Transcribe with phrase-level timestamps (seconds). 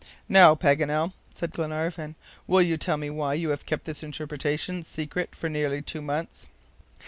[0.27, 2.15] "Now, Paganel," said Glenarvan,
[2.47, 6.47] "will you tell me why you have kept this interpretation secret for nearly two months?"